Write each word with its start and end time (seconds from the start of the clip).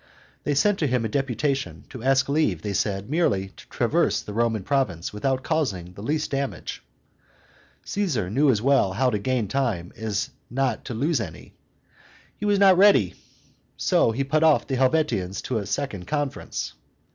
They 0.45 0.55
sent 0.55 0.79
to 0.79 0.87
him 0.87 1.05
a 1.05 1.09
deputation, 1.09 1.85
to 1.89 2.01
ask 2.01 2.27
leave, 2.27 2.63
they 2.63 2.73
said, 2.73 3.07
merely 3.07 3.49
to 3.49 3.69
traverse 3.69 4.23
the 4.23 4.33
Roman 4.33 4.63
province 4.63 5.13
without 5.13 5.43
causing 5.43 5.93
the 5.93 6.01
least 6.01 6.31
damage. 6.31 6.81
Caesar 7.85 8.27
knew 8.31 8.49
as 8.49 8.63
well 8.63 8.93
how 8.93 9.11
to 9.11 9.19
gain 9.19 9.47
time 9.47 9.93
as 9.95 10.31
not 10.49 10.85
to 10.85 10.95
lose 10.95 11.21
any: 11.21 11.53
he 12.35 12.45
was 12.45 12.57
not 12.57 12.79
ready; 12.79 13.13
so 13.77 14.09
he 14.11 14.23
put 14.23 14.41
off 14.41 14.65
the 14.65 14.75
Helvetians 14.75 15.39
to 15.43 15.59
a 15.59 15.67
second 15.67 16.07
conference. 16.07 16.73